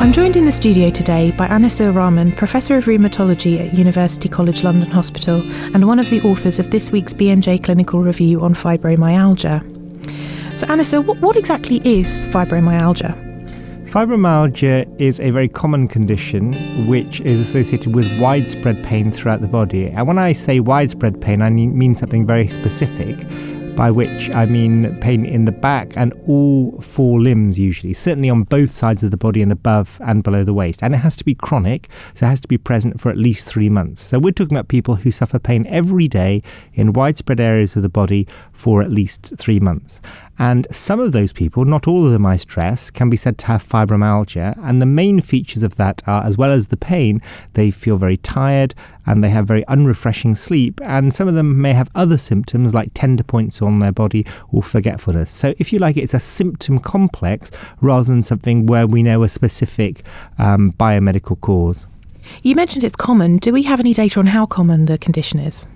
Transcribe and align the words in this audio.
I'm 0.00 0.12
joined 0.12 0.34
in 0.34 0.46
the 0.46 0.50
studio 0.50 0.88
today 0.88 1.30
by 1.30 1.46
Anisur 1.48 1.94
Rahman, 1.94 2.32
Professor 2.32 2.78
of 2.78 2.86
Rheumatology 2.86 3.60
at 3.60 3.74
University 3.76 4.30
College 4.30 4.64
London 4.64 4.90
Hospital 4.90 5.42
and 5.74 5.86
one 5.86 5.98
of 5.98 6.08
the 6.08 6.22
authors 6.22 6.58
of 6.58 6.70
this 6.70 6.90
week's 6.90 7.12
BMJ 7.12 7.62
Clinical 7.62 8.00
Review 8.00 8.40
on 8.40 8.54
fibromyalgia. 8.54 9.60
So, 10.58 10.66
Anisur, 10.68 11.04
what, 11.04 11.18
what 11.18 11.36
exactly 11.36 11.82
is 11.84 12.26
fibromyalgia? 12.28 13.14
Fibromyalgia 13.90 14.90
is 14.98 15.20
a 15.20 15.28
very 15.32 15.48
common 15.48 15.86
condition 15.86 16.86
which 16.86 17.20
is 17.20 17.38
associated 17.38 17.94
with 17.94 18.06
widespread 18.18 18.82
pain 18.82 19.12
throughout 19.12 19.42
the 19.42 19.48
body. 19.48 19.88
And 19.88 20.08
when 20.08 20.18
I 20.18 20.32
say 20.32 20.60
widespread 20.60 21.20
pain, 21.20 21.42
I 21.42 21.50
mean 21.50 21.94
something 21.94 22.24
very 22.24 22.48
specific 22.48 23.18
by 23.80 23.90
which 23.90 24.28
I 24.34 24.44
mean 24.44 24.94
pain 25.00 25.24
in 25.24 25.46
the 25.46 25.52
back 25.52 25.94
and 25.96 26.12
all 26.26 26.78
four 26.82 27.18
limbs, 27.18 27.58
usually, 27.58 27.94
certainly 27.94 28.28
on 28.28 28.42
both 28.42 28.70
sides 28.70 29.02
of 29.02 29.10
the 29.10 29.16
body 29.16 29.40
and 29.40 29.50
above 29.50 29.98
and 30.04 30.22
below 30.22 30.44
the 30.44 30.52
waist. 30.52 30.82
And 30.82 30.94
it 30.94 30.98
has 30.98 31.16
to 31.16 31.24
be 31.24 31.34
chronic, 31.34 31.88
so 32.12 32.26
it 32.26 32.28
has 32.28 32.40
to 32.40 32.48
be 32.48 32.58
present 32.58 33.00
for 33.00 33.08
at 33.08 33.16
least 33.16 33.46
three 33.46 33.70
months. 33.70 34.02
So 34.02 34.18
we're 34.18 34.32
talking 34.32 34.54
about 34.54 34.68
people 34.68 34.96
who 34.96 35.10
suffer 35.10 35.38
pain 35.38 35.66
every 35.66 36.08
day 36.08 36.42
in 36.74 36.92
widespread 36.92 37.40
areas 37.40 37.74
of 37.74 37.80
the 37.80 37.88
body 37.88 38.28
for 38.52 38.82
at 38.82 38.90
least 38.90 39.32
three 39.38 39.60
months. 39.60 39.98
And 40.38 40.66
some 40.70 41.00
of 41.00 41.12
those 41.12 41.32
people, 41.32 41.64
not 41.64 41.88
all 41.88 42.04
of 42.04 42.12
them 42.12 42.26
I 42.26 42.36
stress, 42.36 42.90
can 42.90 43.08
be 43.08 43.16
said 43.16 43.38
to 43.38 43.46
have 43.46 43.66
fibromyalgia. 43.66 44.58
And 44.62 44.82
the 44.82 44.86
main 44.86 45.22
features 45.22 45.62
of 45.62 45.76
that 45.76 46.02
are, 46.06 46.22
as 46.24 46.36
well 46.36 46.52
as 46.52 46.66
the 46.66 46.76
pain, 46.76 47.22
they 47.54 47.70
feel 47.70 47.96
very 47.96 48.18
tired 48.18 48.74
and 49.06 49.22
they 49.22 49.30
have 49.30 49.46
very 49.46 49.64
unrefreshing 49.68 50.34
sleep. 50.34 50.80
And 50.82 51.14
some 51.14 51.28
of 51.28 51.34
them 51.34 51.60
may 51.60 51.72
have 51.72 51.90
other 51.94 52.16
symptoms 52.16 52.74
like 52.74 52.90
tender 52.94 53.24
points 53.24 53.60
on 53.62 53.78
their 53.78 53.92
body 53.92 54.26
or 54.52 54.62
forgetfulness. 54.62 55.30
So, 55.30 55.54
if 55.58 55.72
you 55.72 55.78
like, 55.78 55.96
it's 55.96 56.14
a 56.14 56.20
symptom 56.20 56.78
complex 56.78 57.50
rather 57.80 58.04
than 58.04 58.22
something 58.22 58.66
where 58.66 58.86
we 58.86 59.02
know 59.02 59.22
a 59.22 59.28
specific 59.28 60.04
um, 60.38 60.72
biomedical 60.72 61.40
cause. 61.40 61.86
You 62.42 62.54
mentioned 62.54 62.84
it's 62.84 62.96
common. 62.96 63.38
Do 63.38 63.52
we 63.52 63.62
have 63.64 63.80
any 63.80 63.92
data 63.92 64.20
on 64.20 64.26
how 64.26 64.46
common 64.46 64.86
the 64.86 64.98
condition 64.98 65.40
is? 65.40 65.66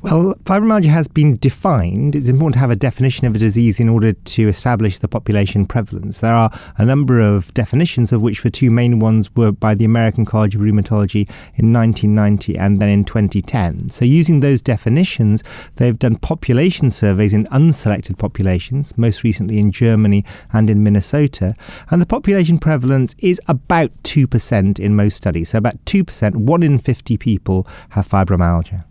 Well, 0.00 0.36
fibromyalgia 0.44 0.90
has 0.90 1.08
been 1.08 1.38
defined. 1.38 2.14
It's 2.14 2.28
important 2.28 2.54
to 2.54 2.60
have 2.60 2.70
a 2.70 2.76
definition 2.76 3.26
of 3.26 3.34
a 3.34 3.38
disease 3.38 3.80
in 3.80 3.88
order 3.88 4.12
to 4.12 4.48
establish 4.48 5.00
the 5.00 5.08
population 5.08 5.66
prevalence. 5.66 6.20
There 6.20 6.32
are 6.32 6.56
a 6.76 6.84
number 6.84 7.18
of 7.18 7.52
definitions, 7.52 8.12
of 8.12 8.22
which 8.22 8.44
the 8.44 8.50
two 8.50 8.70
main 8.70 9.00
ones 9.00 9.34
were 9.34 9.50
by 9.50 9.74
the 9.74 9.84
American 9.84 10.24
College 10.24 10.54
of 10.54 10.60
Rheumatology 10.60 11.28
in 11.56 11.72
1990 11.72 12.56
and 12.56 12.80
then 12.80 12.88
in 12.88 13.04
2010. 13.04 13.90
So, 13.90 14.04
using 14.04 14.38
those 14.38 14.62
definitions, 14.62 15.42
they've 15.74 15.98
done 15.98 16.14
population 16.14 16.92
surveys 16.92 17.34
in 17.34 17.46
unselected 17.46 18.18
populations, 18.18 18.96
most 18.96 19.24
recently 19.24 19.58
in 19.58 19.72
Germany 19.72 20.24
and 20.52 20.70
in 20.70 20.84
Minnesota. 20.84 21.56
And 21.90 22.00
the 22.00 22.06
population 22.06 22.58
prevalence 22.58 23.16
is 23.18 23.40
about 23.48 23.90
2% 24.04 24.78
in 24.78 24.94
most 24.94 25.16
studies. 25.16 25.48
So, 25.48 25.58
about 25.58 25.84
2%, 25.86 26.36
1 26.36 26.62
in 26.62 26.78
50 26.78 27.16
people 27.16 27.66
have 27.90 28.06
fibromyalgia. 28.06 28.84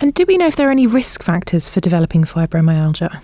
And 0.00 0.14
do 0.14 0.24
we 0.26 0.36
know 0.36 0.46
if 0.46 0.56
there 0.56 0.68
are 0.68 0.72
any 0.72 0.86
risk 0.86 1.22
factors 1.22 1.68
for 1.68 1.80
developing 1.80 2.24
fibromyalgia? 2.24 3.20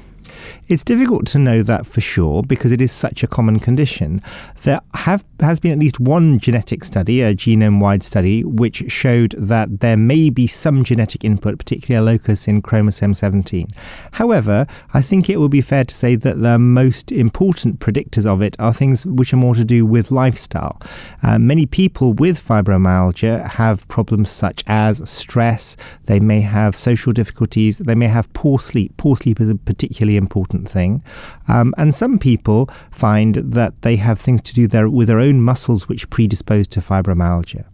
It's 0.69 0.83
difficult 0.83 1.27
to 1.29 1.39
know 1.39 1.63
that 1.63 1.87
for 1.87 2.01
sure 2.01 2.43
because 2.43 2.73
it 2.73 2.81
is 2.81 2.93
such 2.93 3.23
a 3.23 3.27
common 3.27 3.61
condition. 3.61 4.23
There 4.63 4.81
have 4.95 5.25
has 5.43 5.61
been 5.61 5.73
at 5.73 5.79
least 5.79 6.01
one 6.01 6.39
genetic 6.39 6.85
study, 6.85 7.23
a 7.23 7.35
genome-wide 7.35 8.03
study, 8.03 8.45
which 8.45 8.91
showed 8.91 9.35
that 9.39 9.81
there 9.81 9.97
may 9.97 10.31
be 10.31 10.47
some 10.47 10.85
genetic 10.85 11.25
input, 11.25 11.59
particularly 11.59 12.07
a 12.07 12.13
locus 12.13 12.49
in 12.49 12.63
chromosome 12.63 13.15
17. 13.15 13.69
However, 14.13 14.67
I 14.93 15.03
think 15.03 15.29
it 15.29 15.39
would 15.39 15.51
be 15.51 15.61
fair 15.61 15.85
to 15.85 15.95
say 15.95 16.17
that 16.17 16.43
the 16.43 16.59
most 16.59 17.13
important 17.13 17.81
predictors 17.81 18.27
of 18.27 18.43
it 18.43 18.57
are 18.59 18.73
things 18.73 19.07
which 19.07 19.33
are 19.33 19.39
more 19.39 19.55
to 19.55 19.65
do 19.65 19.85
with 19.87 20.11
lifestyle. 20.11 20.81
Uh, 21.23 21.39
many 21.39 21.67
people 21.67 22.13
with 22.13 22.43
fibromyalgia 22.43 23.49
have 23.51 23.87
problems 23.89 24.31
such 24.31 24.65
as 24.67 25.09
stress, 25.09 25.77
they 26.05 26.21
may 26.21 26.41
have 26.41 26.77
social 26.77 27.13
difficulties, 27.13 27.79
they 27.79 27.95
may 27.95 28.09
have 28.09 28.33
poor 28.33 28.59
sleep. 28.59 28.97
Poor 28.97 29.17
sleep 29.17 29.41
is 29.41 29.49
a 29.49 29.55
particularly 29.55 30.17
important 30.17 30.69
thing. 30.69 31.03
Um, 31.49 31.75
and 31.77 31.95
some 31.95 32.19
people 32.19 32.69
find 32.91 33.37
that 33.37 33.83
they 33.83 33.97
have 33.97 34.21
things 34.21 34.43
to 34.43 34.55
do 34.55 34.91
with 34.91 35.09
their 35.09 35.21
own 35.21 35.32
muscles 35.41 35.89
which 35.89 36.11
predispose 36.11 36.67
to 36.69 36.81
fibromyalgia. 36.81 37.67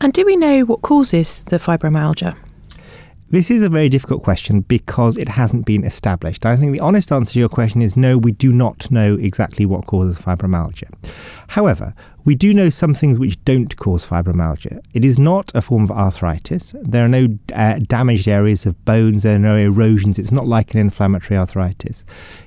And 0.00 0.12
do 0.12 0.24
we 0.24 0.36
know 0.36 0.62
what 0.62 0.82
causes 0.82 1.42
the 1.44 1.58
fibromyalgia? 1.58 2.36
This 3.30 3.50
is 3.50 3.62
a 3.62 3.68
very 3.68 3.88
difficult 3.88 4.22
question 4.22 4.60
because 4.60 5.16
it 5.16 5.28
hasn't 5.28 5.66
been 5.66 5.82
established. 5.82 6.46
I 6.46 6.56
think 6.56 6.72
the 6.72 6.80
honest 6.80 7.10
answer 7.10 7.32
to 7.32 7.38
your 7.40 7.48
question 7.48 7.82
is 7.82 7.96
no, 7.96 8.16
we 8.16 8.30
do 8.30 8.52
not 8.52 8.90
know 8.90 9.14
exactly 9.14 9.66
what 9.66 9.86
causes 9.86 10.18
fibromyalgia. 10.18 10.92
However, 11.48 11.94
we 12.24 12.34
do 12.34 12.54
know 12.54 12.70
some 12.70 12.94
things 12.94 13.18
which 13.18 13.42
don't 13.44 13.76
cause 13.76 14.06
fibromyalgia. 14.06 14.82
It 14.94 15.04
is 15.04 15.18
not 15.18 15.52
a 15.54 15.60
form 15.60 15.84
of 15.84 15.90
arthritis. 15.90 16.74
There 16.80 17.04
are 17.04 17.08
no 17.08 17.38
uh, 17.54 17.80
damaged 17.86 18.26
areas 18.28 18.64
of 18.64 18.82
bones, 18.84 19.24
there 19.24 19.36
are 19.36 19.38
no 19.38 19.56
erosions. 19.56 20.18
It's 20.18 20.32
not 20.32 20.46
like 20.46 20.72
an 20.72 20.80
inflammatory 20.80 21.36
arthritis. 21.38 22.02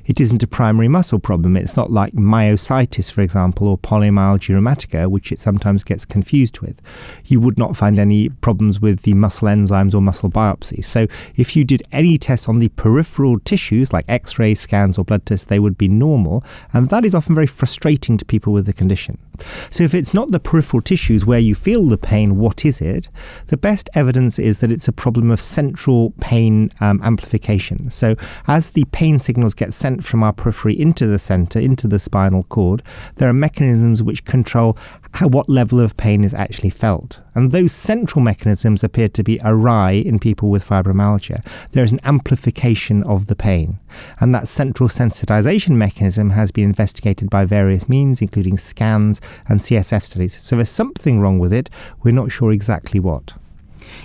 It 0.05 0.19
isn't 0.19 0.41
a 0.41 0.47
primary 0.47 0.87
muscle 0.87 1.19
problem. 1.19 1.55
It's 1.55 1.75
not 1.75 1.91
like 1.91 2.13
myositis, 2.13 3.11
for 3.11 3.21
example, 3.21 3.67
or 3.67 3.77
polymyalgia 3.77 4.55
rheumatica, 4.55 5.09
which 5.09 5.31
it 5.31 5.37
sometimes 5.37 5.83
gets 5.83 6.05
confused 6.05 6.59
with. 6.59 6.81
You 7.25 7.39
would 7.41 7.57
not 7.57 7.77
find 7.77 7.99
any 7.99 8.29
problems 8.29 8.79
with 8.79 9.01
the 9.01 9.13
muscle 9.13 9.47
enzymes 9.47 9.93
or 9.93 10.01
muscle 10.01 10.31
biopsies. 10.31 10.85
So 10.85 11.07
if 11.35 11.55
you 11.55 11.63
did 11.63 11.83
any 11.91 12.17
tests 12.17 12.47
on 12.47 12.59
the 12.59 12.69
peripheral 12.69 13.39
tissues, 13.39 13.93
like 13.93 14.05
x 14.07 14.39
ray 14.39 14.55
scans 14.55 14.97
or 14.97 15.05
blood 15.05 15.25
tests, 15.25 15.45
they 15.45 15.59
would 15.59 15.77
be 15.77 15.87
normal. 15.87 16.43
And 16.73 16.89
that 16.89 17.05
is 17.05 17.13
often 17.13 17.35
very 17.35 17.47
frustrating 17.47 18.17
to 18.17 18.25
people 18.25 18.53
with 18.53 18.65
the 18.65 18.73
condition. 18.73 19.19
So, 19.69 19.83
if 19.83 19.93
it's 19.93 20.13
not 20.13 20.31
the 20.31 20.39
peripheral 20.39 20.81
tissues 20.81 21.25
where 21.25 21.39
you 21.39 21.55
feel 21.55 21.85
the 21.85 21.97
pain, 21.97 22.37
what 22.37 22.65
is 22.65 22.81
it? 22.81 23.09
The 23.47 23.57
best 23.57 23.89
evidence 23.93 24.39
is 24.39 24.59
that 24.59 24.71
it's 24.71 24.87
a 24.87 24.93
problem 24.93 25.31
of 25.31 25.41
central 25.41 26.11
pain 26.19 26.71
um, 26.79 27.01
amplification. 27.03 27.91
So, 27.91 28.15
as 28.47 28.71
the 28.71 28.85
pain 28.85 29.19
signals 29.19 29.53
get 29.53 29.73
sent 29.73 30.05
from 30.05 30.23
our 30.23 30.33
periphery 30.33 30.79
into 30.79 31.07
the 31.07 31.19
center, 31.19 31.59
into 31.59 31.87
the 31.87 31.99
spinal 31.99 32.43
cord, 32.43 32.83
there 33.15 33.29
are 33.29 33.33
mechanisms 33.33 34.03
which 34.03 34.25
control 34.25 34.77
how, 35.13 35.27
what 35.27 35.49
level 35.49 35.79
of 35.79 35.97
pain 35.97 36.23
is 36.23 36.33
actually 36.33 36.69
felt. 36.69 37.19
And 37.33 37.51
those 37.51 37.71
central 37.71 38.21
mechanisms 38.21 38.83
appear 38.83 39.09
to 39.09 39.23
be 39.23 39.39
awry 39.43 39.91
in 39.91 40.19
people 40.19 40.49
with 40.49 40.67
fibromyalgia. 40.67 41.45
There 41.71 41.83
is 41.83 41.91
an 41.91 41.99
amplification 42.03 43.03
of 43.03 43.27
the 43.27 43.35
pain. 43.35 43.79
And 44.19 44.33
that 44.33 44.47
central 44.47 44.89
sensitization 44.89 45.75
mechanism 45.75 46.31
has 46.31 46.51
been 46.51 46.65
investigated 46.65 47.29
by 47.29 47.45
various 47.45 47.87
means, 47.87 48.21
including 48.21 48.57
scans 48.57 49.21
and 49.47 49.59
CSF 49.59 50.03
studies. 50.03 50.41
So 50.41 50.55
there's 50.55 50.69
something 50.69 51.19
wrong 51.19 51.39
with 51.39 51.53
it. 51.53 51.69
We're 52.03 52.11
not 52.11 52.31
sure 52.31 52.51
exactly 52.51 52.99
what. 52.99 53.33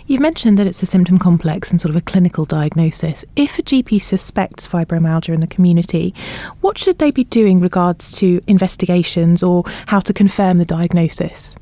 You've 0.07 0.21
mentioned 0.21 0.59
that 0.59 0.67
it's 0.67 0.83
a 0.83 0.87
symptom 0.87 1.19
complex 1.19 1.71
and 1.71 1.81
sort 1.81 1.91
of 1.91 1.97
a 1.97 2.01
clinical 2.01 2.45
diagnosis. 2.45 3.25
If 3.37 3.59
a 3.59 3.63
GP 3.63 4.01
suspects 4.01 4.67
fibromyalgia 4.67 5.35
in 5.35 5.41
the 5.41 5.47
community, 5.47 6.15
what 6.61 6.79
should 6.79 6.99
they 6.99 7.11
be 7.11 7.25
doing 7.25 7.61
regards 7.61 8.13
to 8.19 8.41
investigations 8.47 9.43
or 9.43 9.65
how 9.87 10.01
to 10.01 10.13
confirm 10.13 10.59
the 10.59 10.65
diagnosis? 10.65 11.57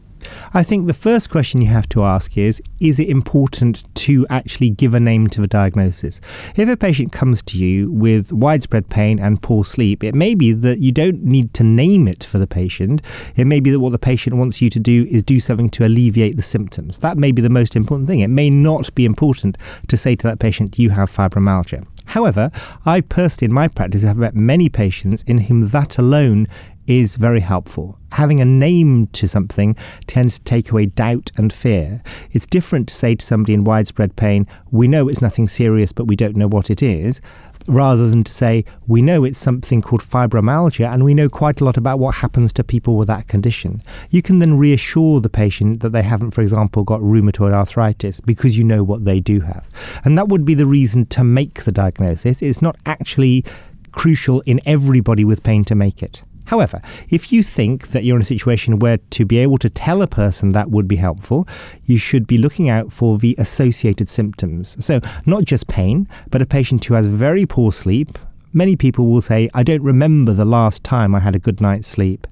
I 0.53 0.63
think 0.63 0.87
the 0.87 0.95
first 0.95 1.31
question 1.31 1.63
you 1.63 1.69
have 1.69 1.89
to 1.91 2.05
ask 2.05 2.37
is 2.37 2.63
Is 2.81 2.99
it 2.99 3.09
important 3.09 3.85
to 3.97 4.27
actually 4.31 4.71
give 4.71 4.95
a 4.95 5.01
name 5.01 5.29
to 5.29 5.41
the 5.41 5.47
diagnosis? 5.47 6.21
If 6.57 6.69
a 6.69 6.77
patient 6.77 7.13
comes 7.13 7.43
to 7.43 7.59
you 7.59 7.91
with 7.91 8.33
widespread 8.33 8.89
pain 8.89 9.19
and 9.19 9.43
poor 9.43 9.65
sleep, 9.65 10.03
it 10.05 10.15
may 10.15 10.35
be 10.35 10.53
that 10.53 10.79
you 10.79 10.93
don't 10.93 11.25
need 11.25 11.55
to 11.55 11.65
name 11.65 12.09
it 12.09 12.25
for 12.25 12.39
the 12.39 12.47
patient. 12.47 13.03
It 13.37 13.47
may 13.47 13.61
be 13.61 13.71
that 13.71 13.81
what 13.81 13.93
the 13.93 13.99
patient 13.99 14.37
wants 14.37 14.61
you 14.61 14.71
to 14.71 14.81
do 14.81 15.07
is 15.11 15.23
do 15.23 15.41
something 15.41 15.71
to 15.71 15.87
alleviate 15.87 16.37
the 16.37 16.43
symptoms. 16.43 16.99
That 17.01 17.17
may 17.17 17.33
be 17.33 17.43
the 17.43 17.51
most 17.51 17.77
important 17.77 18.09
thing. 18.09 18.21
It 18.21 18.29
may 18.29 18.51
not 18.51 18.95
be 18.95 19.05
important 19.05 19.57
to 19.89 19.97
say 19.97 20.17
to 20.17 20.27
that 20.27 20.39
patient, 20.39 20.79
You 20.79 20.91
have 20.91 21.11
fibromyalgia. 21.11 21.87
However, 22.11 22.51
I 22.85 23.03
personally, 23.03 23.51
in 23.51 23.55
my 23.55 23.69
practice, 23.69 24.03
have 24.03 24.17
met 24.17 24.35
many 24.35 24.69
patients 24.69 25.23
in 25.29 25.39
whom 25.39 25.69
that 25.69 25.97
alone 25.97 26.49
is 26.91 27.17
very 27.17 27.41
helpful. 27.41 27.99
Having 28.13 28.41
a 28.41 28.45
name 28.45 29.07
to 29.09 29.29
something 29.29 29.77
tends 30.09 30.39
to 30.39 30.45
take 30.45 30.71
away 30.71 30.87
doubt 30.87 31.31
and 31.37 31.53
fear. 31.53 32.03
It's 32.33 32.47
different 32.47 32.89
to 32.89 32.95
say 32.95 33.15
to 33.15 33.25
somebody 33.25 33.55
in 33.55 33.63
widespread 33.63 34.17
pain, 34.17 34.47
we 34.73 34.89
know 34.89 35.09
it's 35.09 35.23
nothing 35.23 35.47
serious, 35.47 35.93
but 35.93 36.07
we 36.07 36.17
don't 36.17 36.37
know 36.37 36.49
what 36.49 36.69
it 36.69 36.83
is, 36.83 37.21
rather 37.69 38.09
than 38.09 38.25
to 38.25 38.33
say, 38.33 38.65
we 38.89 39.03
know 39.03 39.23
it's 39.23 39.39
something 39.39 39.81
called 39.81 40.03
fibromyalgia 40.03 40.93
and 40.93 41.05
we 41.05 41.15
know 41.15 41.29
quite 41.29 41.61
a 41.61 41.65
lot 41.65 41.77
about 41.77 42.01
what 42.01 42.17
happens 42.17 42.53
to 42.55 42.65
people 42.65 42.97
with 42.97 43.07
that 43.07 43.29
condition. 43.29 43.81
You 44.11 44.23
can 44.23 44.41
then 44.41 44.59
reassure 44.59 45.21
the 45.21 45.31
patient 45.31 45.81
that 45.81 45.91
they 45.91 46.03
haven't, 46.03 46.33
for 46.33 46.41
example, 46.41 46.83
got 46.83 47.01
rheumatoid 47.01 47.53
arthritis 47.53 48.21
because 48.21 48.59
you 48.59 48.65
know 48.65 48.83
what 48.83 49.05
they 49.05 49.21
do 49.21 49.43
have. 49.43 49.65
And 50.05 50.19
that 50.19 50.29
would 50.29 50.45
be 50.45 50.55
the 50.55 50.67
reason 50.67 51.07
to 51.07 51.23
make 51.23 51.63
the 51.63 51.73
diagnosis. 51.73 52.43
It's 52.43 52.61
not 52.61 52.77
actually 52.85 53.45
crucial 53.93 54.41
in 54.41 54.61
everybody 54.67 55.25
with 55.25 55.45
pain 55.45 55.65
to 55.67 55.75
make 55.77 56.03
it. 56.03 56.23
However, 56.51 56.83
if 57.09 57.33
you 57.33 57.45
think 57.45 57.93
that 57.93 58.03
you're 58.03 58.17
in 58.17 58.23
a 58.23 58.25
situation 58.25 58.81
where 58.81 58.99
to 59.11 59.25
be 59.25 59.39
able 59.39 59.57
to 59.59 59.71
tell 59.71 60.03
a 60.03 60.09
person 60.09 60.51
that 60.51 60.69
would 60.69 60.89
be 60.89 60.97
helpful, 60.97 61.47
you 61.85 61.97
should 61.97 62.27
be 62.27 62.39
looking 62.39 62.69
out 62.69 62.93
for 62.93 63.19
the 63.19 63.37
associated 63.39 64.11
symptoms. 64.11 64.77
So, 64.85 65.01
not 65.25 65.45
just 65.45 65.69
pain, 65.69 66.09
but 66.29 66.43
a 66.43 66.47
patient 66.47 66.85
who 66.85 66.95
has 66.95 67.07
very 67.07 67.47
poor 67.47 67.71
sleep, 67.71 68.19
many 68.53 68.77
people 68.77 69.07
will 69.07 69.21
say, 69.21 69.49
I 69.55 69.63
don't 69.63 69.83
remember 69.83 70.33
the 70.33 70.45
last 70.45 70.85
time 70.85 71.15
I 71.15 71.21
had 71.21 71.35
a 71.35 71.39
good 71.39 71.61
night's 71.61 71.87
sleep. 71.87 72.27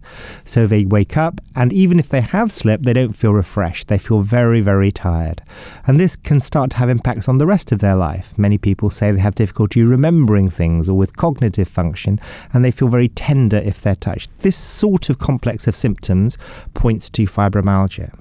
So 0.44 0.66
they 0.66 0.84
wake 0.84 1.16
up, 1.16 1.40
and 1.54 1.72
even 1.72 1.98
if 1.98 2.08
they 2.08 2.20
have 2.20 2.50
slept, 2.52 2.84
they 2.84 2.92
don't 2.92 3.12
feel 3.12 3.32
refreshed. 3.32 3.88
They 3.88 3.98
feel 3.98 4.20
very, 4.20 4.60
very 4.60 4.90
tired. 4.90 5.42
And 5.86 5.98
this 5.98 6.16
can 6.16 6.40
start 6.40 6.70
to 6.72 6.76
have 6.78 6.88
impacts 6.88 7.28
on 7.28 7.38
the 7.38 7.46
rest 7.46 7.72
of 7.72 7.80
their 7.80 7.96
life. 7.96 8.36
Many 8.36 8.58
people 8.58 8.90
say 8.90 9.10
they 9.10 9.20
have 9.20 9.34
difficulty 9.34 9.82
remembering 9.82 10.50
things 10.50 10.88
or 10.88 10.96
with 10.96 11.16
cognitive 11.16 11.68
function, 11.68 12.20
and 12.52 12.64
they 12.64 12.70
feel 12.70 12.88
very 12.88 13.08
tender 13.08 13.58
if 13.58 13.80
they're 13.80 13.94
touched. 13.94 14.36
This 14.38 14.56
sort 14.56 15.10
of 15.10 15.18
complex 15.18 15.66
of 15.66 15.76
symptoms 15.76 16.38
points 16.74 17.10
to 17.10 17.24
fibromyalgia. 17.24 18.12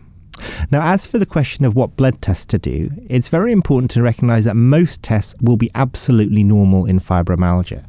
Now, 0.71 0.93
as 0.93 1.05
for 1.05 1.17
the 1.17 1.25
question 1.25 1.65
of 1.65 1.75
what 1.75 1.95
blood 1.95 2.21
tests 2.21 2.45
to 2.47 2.57
do, 2.57 2.91
it's 3.09 3.27
very 3.27 3.51
important 3.51 3.91
to 3.91 4.01
recognize 4.01 4.45
that 4.45 4.55
most 4.55 5.03
tests 5.03 5.35
will 5.41 5.57
be 5.57 5.71
absolutely 5.75 6.43
normal 6.43 6.85
in 6.85 6.99
fibromyalgia. 6.99 7.85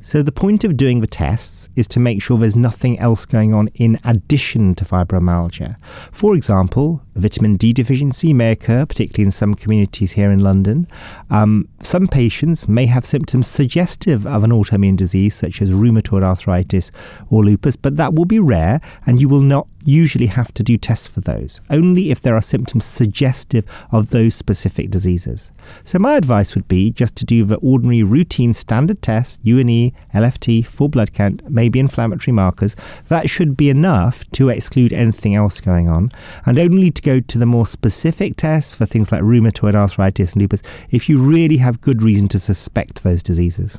So, 0.00 0.22
the 0.22 0.32
point 0.32 0.64
of 0.64 0.76
doing 0.76 1.00
the 1.00 1.06
tests 1.06 1.68
is 1.76 1.86
to 1.88 2.00
make 2.00 2.22
sure 2.22 2.36
there's 2.36 2.56
nothing 2.56 2.98
else 2.98 3.24
going 3.24 3.54
on 3.54 3.68
in 3.74 3.98
addition 4.04 4.74
to 4.76 4.84
fibromyalgia. 4.84 5.76
For 6.10 6.34
example, 6.34 7.02
vitamin 7.14 7.56
D 7.56 7.72
deficiency 7.72 8.32
may 8.32 8.52
occur, 8.52 8.84
particularly 8.86 9.26
in 9.26 9.30
some 9.30 9.54
communities 9.54 10.12
here 10.12 10.30
in 10.30 10.40
London. 10.40 10.88
Um, 11.30 11.68
some 11.82 12.08
patients 12.08 12.66
may 12.66 12.86
have 12.86 13.04
symptoms 13.04 13.46
suggestive 13.46 14.26
of 14.26 14.42
an 14.42 14.50
autoimmune 14.50 14.96
disease, 14.96 15.34
such 15.34 15.62
as 15.62 15.70
rheumatoid 15.70 16.22
arthritis 16.22 16.90
or 17.30 17.44
lupus, 17.44 17.76
but 17.76 17.96
that 17.96 18.14
will 18.14 18.24
be 18.24 18.38
rare, 18.38 18.80
and 19.06 19.20
you 19.20 19.28
will 19.28 19.40
not 19.40 19.68
usually 19.84 20.26
have 20.26 20.52
to 20.54 20.62
do 20.62 20.76
tests 20.76 21.06
for 21.06 21.20
those, 21.20 21.60
only 21.70 22.01
if 22.10 22.20
there 22.20 22.34
are 22.34 22.42
symptoms 22.42 22.84
suggestive 22.84 23.64
of 23.90 24.10
those 24.10 24.34
specific 24.34 24.90
diseases. 24.90 25.50
So, 25.84 25.98
my 25.98 26.16
advice 26.16 26.54
would 26.54 26.68
be 26.68 26.90
just 26.90 27.16
to 27.16 27.24
do 27.24 27.44
the 27.44 27.56
ordinary 27.56 28.02
routine 28.02 28.54
standard 28.54 29.00
tests, 29.02 29.38
U&E, 29.42 29.92
LFT, 30.14 30.66
full 30.66 30.88
blood 30.88 31.12
count, 31.12 31.48
maybe 31.48 31.78
inflammatory 31.78 32.32
markers, 32.32 32.74
that 33.08 33.30
should 33.30 33.56
be 33.56 33.70
enough 33.70 34.28
to 34.32 34.48
exclude 34.48 34.92
anything 34.92 35.34
else 35.34 35.60
going 35.60 35.88
on, 35.88 36.10
and 36.44 36.58
only 36.58 36.90
to 36.90 37.02
go 37.02 37.20
to 37.20 37.38
the 37.38 37.46
more 37.46 37.66
specific 37.66 38.36
tests 38.36 38.74
for 38.74 38.86
things 38.86 39.12
like 39.12 39.22
rheumatoid 39.22 39.74
arthritis 39.74 40.32
and 40.32 40.42
lupus 40.42 40.62
if 40.90 41.08
you 41.08 41.22
really 41.22 41.58
have 41.58 41.80
good 41.80 42.02
reason 42.02 42.28
to 42.28 42.38
suspect 42.38 43.02
those 43.02 43.22
diseases. 43.22 43.78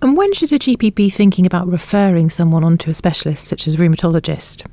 And 0.00 0.16
when 0.16 0.32
should 0.32 0.52
a 0.52 0.58
GP 0.58 0.94
be 0.94 1.10
thinking 1.10 1.44
about 1.44 1.66
referring 1.66 2.30
someone 2.30 2.62
on 2.62 2.78
to 2.78 2.90
a 2.90 2.94
specialist 2.94 3.46
such 3.46 3.66
as 3.66 3.74
a 3.74 3.76
rheumatologist? 3.78 4.64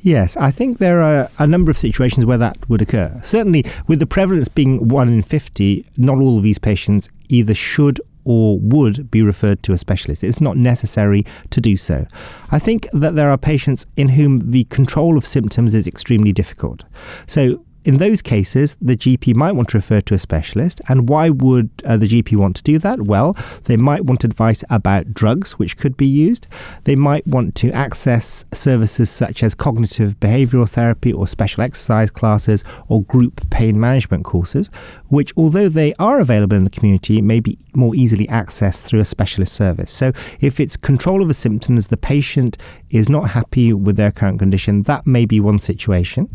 Yes, 0.00 0.36
I 0.36 0.50
think 0.50 0.78
there 0.78 1.02
are 1.02 1.28
a 1.38 1.46
number 1.46 1.70
of 1.70 1.78
situations 1.78 2.24
where 2.24 2.38
that 2.38 2.68
would 2.68 2.80
occur. 2.80 3.20
Certainly, 3.24 3.64
with 3.86 3.98
the 3.98 4.06
prevalence 4.06 4.48
being 4.48 4.88
1 4.88 5.08
in 5.08 5.22
50, 5.22 5.86
not 5.96 6.18
all 6.18 6.36
of 6.36 6.44
these 6.44 6.58
patients 6.58 7.08
either 7.28 7.54
should 7.54 8.00
or 8.24 8.58
would 8.60 9.10
be 9.10 9.22
referred 9.22 9.62
to 9.62 9.72
a 9.72 9.78
specialist. 9.78 10.22
It's 10.22 10.40
not 10.40 10.56
necessary 10.56 11.24
to 11.50 11.60
do 11.60 11.76
so. 11.76 12.06
I 12.50 12.58
think 12.58 12.86
that 12.92 13.14
there 13.14 13.30
are 13.30 13.38
patients 13.38 13.86
in 13.96 14.10
whom 14.10 14.50
the 14.50 14.64
control 14.64 15.16
of 15.16 15.26
symptoms 15.26 15.74
is 15.74 15.86
extremely 15.86 16.32
difficult. 16.32 16.84
So, 17.26 17.64
in 17.88 17.96
those 17.96 18.20
cases, 18.20 18.76
the 18.82 18.98
GP 18.98 19.34
might 19.34 19.52
want 19.52 19.70
to 19.70 19.78
refer 19.78 20.02
to 20.02 20.12
a 20.12 20.18
specialist. 20.18 20.82
And 20.90 21.08
why 21.08 21.30
would 21.30 21.70
uh, 21.86 21.96
the 21.96 22.06
GP 22.06 22.36
want 22.36 22.56
to 22.56 22.62
do 22.62 22.78
that? 22.80 23.00
Well, 23.00 23.34
they 23.64 23.78
might 23.78 24.04
want 24.04 24.24
advice 24.24 24.62
about 24.68 25.14
drugs 25.14 25.52
which 25.52 25.78
could 25.78 25.96
be 25.96 26.04
used. 26.04 26.46
They 26.84 26.96
might 26.96 27.26
want 27.26 27.54
to 27.54 27.72
access 27.72 28.44
services 28.52 29.08
such 29.08 29.42
as 29.42 29.54
cognitive 29.54 30.20
behavioral 30.20 30.68
therapy 30.68 31.14
or 31.14 31.26
special 31.26 31.62
exercise 31.62 32.10
classes 32.10 32.62
or 32.88 33.04
group 33.04 33.48
pain 33.48 33.80
management 33.80 34.26
courses, 34.26 34.68
which, 35.06 35.32
although 35.34 35.70
they 35.70 35.94
are 35.94 36.20
available 36.20 36.58
in 36.58 36.64
the 36.64 36.70
community, 36.70 37.22
may 37.22 37.40
be 37.40 37.56
more 37.72 37.96
easily 37.96 38.26
accessed 38.26 38.82
through 38.82 39.00
a 39.00 39.04
specialist 39.06 39.54
service. 39.54 39.90
So, 39.90 40.12
if 40.40 40.60
it's 40.60 40.76
control 40.76 41.22
of 41.22 41.28
the 41.28 41.32
symptoms, 41.32 41.88
the 41.88 41.96
patient 41.96 42.58
is 42.90 43.08
not 43.08 43.30
happy 43.30 43.72
with 43.72 43.96
their 43.96 44.12
current 44.12 44.40
condition, 44.40 44.82
that 44.82 45.06
may 45.06 45.24
be 45.24 45.40
one 45.40 45.58
situation. 45.58 46.28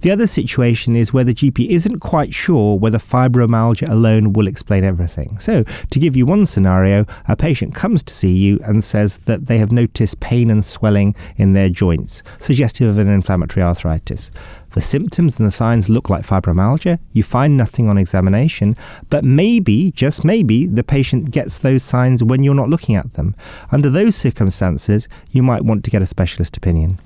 The 0.00 0.10
other 0.10 0.26
situation 0.26 0.94
is 0.94 1.12
where 1.12 1.24
the 1.24 1.34
GP 1.34 1.68
isn't 1.68 2.00
quite 2.00 2.34
sure 2.34 2.78
whether 2.78 2.98
fibromyalgia 2.98 3.88
alone 3.88 4.32
will 4.32 4.46
explain 4.46 4.84
everything. 4.84 5.38
So, 5.40 5.64
to 5.90 5.98
give 5.98 6.16
you 6.16 6.26
one 6.26 6.46
scenario, 6.46 7.06
a 7.28 7.36
patient 7.36 7.74
comes 7.74 8.02
to 8.04 8.14
see 8.14 8.36
you 8.36 8.60
and 8.62 8.84
says 8.84 9.18
that 9.20 9.46
they 9.46 9.58
have 9.58 9.72
noticed 9.72 10.20
pain 10.20 10.50
and 10.50 10.64
swelling 10.64 11.14
in 11.36 11.54
their 11.54 11.70
joints, 11.70 12.22
suggestive 12.38 12.88
of 12.90 12.98
an 12.98 13.08
inflammatory 13.08 13.64
arthritis. 13.64 14.30
The 14.76 14.82
symptoms 14.82 15.38
and 15.38 15.46
the 15.46 15.52
signs 15.52 15.88
look 15.88 16.10
like 16.10 16.26
fibromyalgia. 16.26 16.98
You 17.12 17.22
find 17.22 17.56
nothing 17.56 17.88
on 17.88 17.96
examination, 17.96 18.76
but 19.08 19.24
maybe, 19.24 19.90
just 19.92 20.22
maybe, 20.22 20.66
the 20.66 20.84
patient 20.84 21.30
gets 21.30 21.58
those 21.58 21.82
signs 21.82 22.22
when 22.22 22.44
you're 22.44 22.54
not 22.54 22.68
looking 22.68 22.94
at 22.94 23.14
them. 23.14 23.34
Under 23.72 23.88
those 23.88 24.16
circumstances, 24.16 25.08
you 25.30 25.42
might 25.42 25.64
want 25.64 25.82
to 25.84 25.90
get 25.90 26.02
a 26.02 26.06
specialist 26.06 26.58
opinion. 26.58 26.98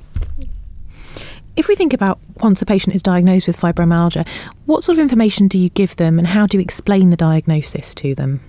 If 1.61 1.69
we 1.69 1.77
think 1.77 1.93
about 1.93 2.19
once 2.39 2.63
a 2.63 2.65
patient 2.65 2.97
is 2.97 3.03
diagnosed 3.03 3.47
with 3.47 3.61
fibromyalgia, 3.61 4.27
what 4.65 4.83
sort 4.83 4.97
of 4.97 5.03
information 5.03 5.47
do 5.47 5.59
you 5.59 5.69
give 5.69 5.95
them 5.97 6.19
and 6.19 6.27
how 6.27 6.47
do 6.47 6.57
you 6.57 6.63
explain 6.63 7.11
the 7.11 7.19
diagnosis 7.19 7.95
to 7.97 8.15
them? 8.15 8.41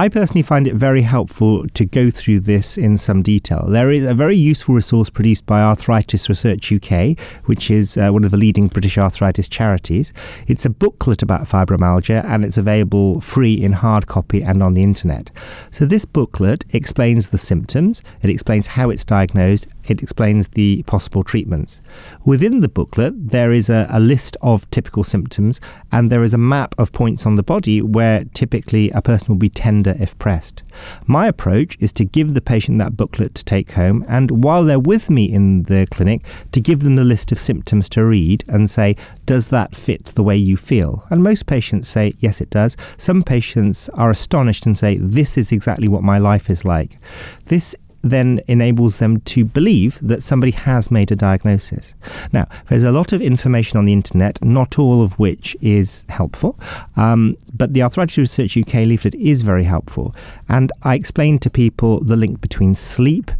I 0.00 0.08
personally 0.08 0.42
find 0.42 0.68
it 0.68 0.76
very 0.76 1.02
helpful 1.02 1.66
to 1.66 1.84
go 1.84 2.08
through 2.08 2.38
this 2.40 2.78
in 2.78 2.98
some 2.98 3.20
detail. 3.20 3.66
There 3.66 3.90
is 3.90 4.08
a 4.08 4.14
very 4.14 4.36
useful 4.36 4.76
resource 4.76 5.10
produced 5.10 5.44
by 5.44 5.60
Arthritis 5.60 6.28
Research 6.28 6.70
UK, 6.70 7.18
which 7.46 7.68
is 7.68 7.96
uh, 7.96 8.10
one 8.10 8.22
of 8.22 8.30
the 8.30 8.36
leading 8.36 8.68
British 8.68 8.96
arthritis 8.96 9.48
charities. 9.48 10.12
It's 10.46 10.64
a 10.64 10.70
booklet 10.70 11.20
about 11.20 11.48
fibromyalgia 11.48 12.24
and 12.24 12.44
it's 12.44 12.56
available 12.56 13.20
free 13.20 13.54
in 13.54 13.72
hard 13.72 14.06
copy 14.06 14.40
and 14.40 14.62
on 14.62 14.74
the 14.74 14.84
internet. 14.84 15.32
So, 15.72 15.84
this 15.84 16.04
booklet 16.04 16.64
explains 16.70 17.30
the 17.30 17.38
symptoms, 17.38 18.00
it 18.22 18.30
explains 18.30 18.68
how 18.68 18.90
it's 18.90 19.04
diagnosed, 19.04 19.66
it 19.90 20.02
explains 20.02 20.48
the 20.48 20.82
possible 20.84 21.24
treatments. 21.24 21.80
Within 22.24 22.60
the 22.60 22.68
booklet, 22.68 23.30
there 23.30 23.52
is 23.52 23.68
a, 23.68 23.88
a, 23.90 23.98
list 23.98 24.36
of 24.42 24.70
typical 24.70 25.04
symptoms, 25.04 25.60
and 25.90 26.10
there 26.10 26.22
is 26.22 26.34
a 26.34 26.38
map 26.38 26.74
of 26.78 26.92
points 26.92 27.26
on 27.26 27.36
the 27.36 27.42
body 27.42 27.80
where 27.82 28.24
typically 28.34 28.90
a 28.90 29.02
person 29.02 29.28
will 29.28 29.36
be 29.36 29.48
tender 29.48 29.87
if 29.98 30.18
pressed. 30.18 30.62
My 31.06 31.26
approach 31.26 31.76
is 31.80 31.92
to 31.94 32.04
give 32.04 32.34
the 32.34 32.40
patient 32.40 32.78
that 32.78 32.96
booklet 32.96 33.34
to 33.36 33.44
take 33.44 33.72
home, 33.72 34.04
and 34.08 34.42
while 34.42 34.64
they're 34.64 34.78
with 34.78 35.10
me 35.10 35.24
in 35.24 35.64
the 35.64 35.86
clinic, 35.90 36.22
to 36.52 36.60
give 36.60 36.80
them 36.80 36.96
the 36.96 37.04
list 37.04 37.32
of 37.32 37.38
symptoms 37.38 37.88
to 37.90 38.04
read 38.04 38.44
and 38.48 38.70
say, 38.70 38.96
Does 39.26 39.48
that 39.48 39.76
fit 39.76 40.06
the 40.06 40.22
way 40.22 40.36
you 40.36 40.56
feel? 40.56 41.04
And 41.10 41.22
most 41.22 41.46
patients 41.46 41.88
say, 41.88 42.14
Yes, 42.18 42.40
it 42.40 42.50
does. 42.50 42.76
Some 42.96 43.22
patients 43.22 43.88
are 43.90 44.10
astonished 44.10 44.66
and 44.66 44.76
say, 44.76 44.96
This 44.96 45.36
is 45.38 45.52
exactly 45.52 45.88
what 45.88 46.02
my 46.02 46.18
life 46.18 46.50
is 46.50 46.64
like. 46.64 46.98
This 47.46 47.74
then 48.02 48.40
enables 48.46 48.98
them 48.98 49.20
to 49.22 49.44
believe 49.44 49.98
that 50.00 50.22
somebody 50.22 50.52
has 50.52 50.90
made 50.90 51.10
a 51.10 51.16
diagnosis. 51.16 51.94
Now, 52.32 52.46
there's 52.68 52.84
a 52.84 52.92
lot 52.92 53.12
of 53.12 53.20
information 53.20 53.76
on 53.76 53.84
the 53.84 53.92
internet, 53.92 54.42
not 54.42 54.78
all 54.78 55.02
of 55.02 55.18
which 55.18 55.56
is 55.60 56.04
helpful, 56.08 56.58
um, 56.96 57.36
but 57.52 57.74
the 57.74 57.82
Arthritis 57.82 58.18
Research 58.18 58.56
UK 58.56 58.86
leaflet 58.86 59.14
is 59.14 59.42
very 59.42 59.64
helpful. 59.64 60.14
And 60.48 60.70
I 60.82 60.94
explain 60.94 61.38
to 61.40 61.50
people 61.50 62.00
the 62.00 62.16
link 62.16 62.40
between 62.40 62.74
sleep 62.74 63.30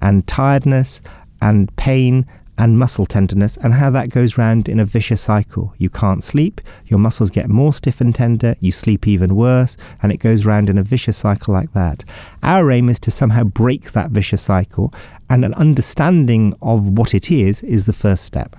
and 0.00 0.26
tiredness 0.26 1.00
and 1.40 1.74
pain 1.76 2.26
and 2.58 2.78
muscle 2.78 3.06
tenderness 3.06 3.56
and 3.58 3.74
how 3.74 3.90
that 3.90 4.10
goes 4.10 4.38
round 4.38 4.68
in 4.68 4.80
a 4.80 4.84
vicious 4.84 5.22
cycle. 5.22 5.74
You 5.78 5.90
can't 5.90 6.24
sleep, 6.24 6.60
your 6.86 6.98
muscles 6.98 7.30
get 7.30 7.48
more 7.48 7.74
stiff 7.74 8.00
and 8.00 8.14
tender, 8.14 8.56
you 8.60 8.72
sleep 8.72 9.06
even 9.06 9.36
worse, 9.36 9.76
and 10.02 10.12
it 10.12 10.18
goes 10.18 10.46
round 10.46 10.70
in 10.70 10.78
a 10.78 10.82
vicious 10.82 11.16
cycle 11.18 11.52
like 11.54 11.72
that. 11.72 12.04
Our 12.42 12.70
aim 12.70 12.88
is 12.88 13.00
to 13.00 13.10
somehow 13.10 13.44
break 13.44 13.92
that 13.92 14.10
vicious 14.10 14.42
cycle, 14.42 14.92
and 15.28 15.44
an 15.44 15.54
understanding 15.54 16.54
of 16.62 16.90
what 16.90 17.14
it 17.14 17.30
is 17.30 17.62
is 17.62 17.86
the 17.86 17.92
first 17.92 18.24
step. 18.24 18.56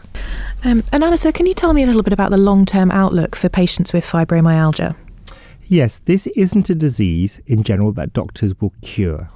Um, 0.64 0.84
and 0.92 1.04
Anisur 1.04 1.34
can 1.34 1.46
you 1.46 1.54
tell 1.54 1.74
me 1.74 1.84
a 1.84 1.86
little 1.86 2.04
bit 2.04 2.14
about 2.14 2.32
the 2.32 2.38
long 2.38 2.66
term 2.66 2.92
outlook 2.92 3.36
for 3.36 3.50
patients 3.50 3.94
with 3.94 4.06
fibromyalgia? 4.06 4.96
Yes, 5.64 6.00
this 6.06 6.28
isn't 6.28 6.70
a 6.70 6.76
disease 6.76 7.42
in 7.46 7.64
general 7.64 7.92
that 7.94 8.14
doctors 8.14 8.54
will 8.62 8.74
cure. 8.82 9.30